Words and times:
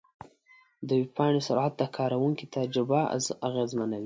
د 0.87 0.89
ویب 0.99 1.09
پاڼې 1.17 1.41
سرعت 1.47 1.73
د 1.77 1.81
کارونکي 1.97 2.45
تجربه 2.55 2.99
اغېزمنوي. 3.47 3.99